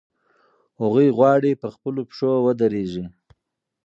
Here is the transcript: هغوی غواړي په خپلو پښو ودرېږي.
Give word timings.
هغوی 0.81 1.07
غواړي 1.17 1.51
په 1.61 1.67
خپلو 1.75 2.01
پښو 2.09 2.31
ودرېږي. 2.45 3.05